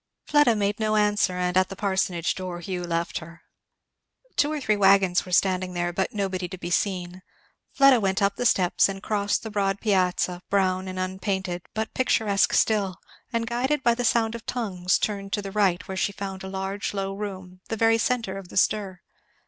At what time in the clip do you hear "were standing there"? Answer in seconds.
5.27-5.93